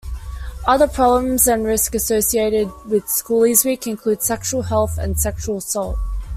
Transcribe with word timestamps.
Other 0.67 0.87
problems 0.87 1.45
and 1.45 1.63
risk 1.63 1.93
associated 1.93 2.71
with 2.87 3.05
schoolies 3.05 3.63
week 3.63 3.85
include 3.85 4.23
sexual 4.23 4.63
health 4.63 4.97
and 4.97 5.19
sexual 5.19 5.57
assault. 5.57 5.97